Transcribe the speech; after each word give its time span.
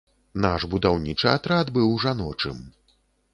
Наш 0.45 0.61
будаўнічы 0.71 1.29
атрад 1.33 1.69
быў 1.77 1.93
жаночым. 2.07 2.57